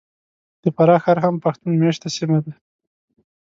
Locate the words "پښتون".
1.43-1.71